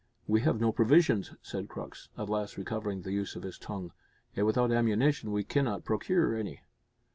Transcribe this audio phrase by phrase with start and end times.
[0.25, 3.91] "We have no provisions," said Crux, at last recovering the use of his tongue;
[4.35, 6.63] "and without ammunition we cannot procure any."